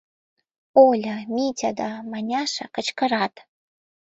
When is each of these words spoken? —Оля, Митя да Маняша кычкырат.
—Оля, 0.85 1.17
Митя 1.35 1.71
да 1.79 1.89
Маняша 2.11 2.65
кычкырат. 2.75 3.33